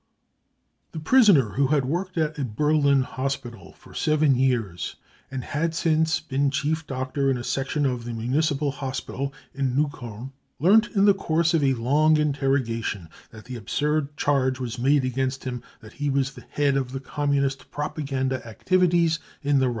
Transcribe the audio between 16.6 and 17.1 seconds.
of the